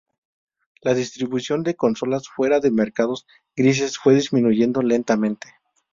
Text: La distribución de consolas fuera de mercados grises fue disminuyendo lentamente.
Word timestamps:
La 0.81 0.95
distribución 0.95 1.61
de 1.61 1.75
consolas 1.75 2.27
fuera 2.27 2.59
de 2.59 2.71
mercados 2.71 3.27
grises 3.55 3.99
fue 3.99 4.15
disminuyendo 4.15 4.81
lentamente. 4.81 5.47